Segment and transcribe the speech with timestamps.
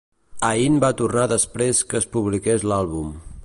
[0.47, 3.17] Ain va tornar després que es publiqués l'àlbum.